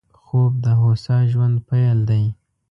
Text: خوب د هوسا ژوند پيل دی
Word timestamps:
خوب 0.21 0.51
د 0.63 0.65
هوسا 0.81 1.17
ژوند 1.31 1.55
پيل 1.69 1.99
دی 2.09 2.23